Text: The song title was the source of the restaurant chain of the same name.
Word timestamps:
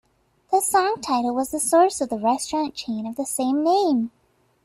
The 0.51 0.61
song 0.61 0.99
title 0.99 1.35
was 1.35 1.51
the 1.51 1.59
source 1.59 2.01
of 2.01 2.09
the 2.09 2.17
restaurant 2.17 2.73
chain 2.73 3.05
of 3.05 3.17
the 3.17 3.23
same 3.27 3.63
name. 3.63 4.09